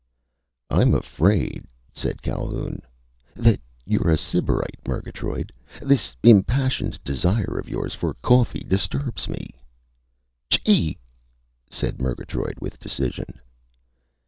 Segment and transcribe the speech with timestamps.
[0.71, 2.81] "I'm afraid," said Calhoun,
[3.35, 5.53] "that you're a sybarite, Murgatroyd.
[5.79, 9.51] This impassioned desire of yours for coffee disturbs me."
[10.49, 10.97] "Chee!"
[11.69, 13.39] said Murgatroyd, with decision.